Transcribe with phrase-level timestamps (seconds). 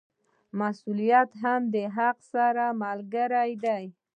[0.59, 3.83] مسوولیت هم د حق سره ملګری دی.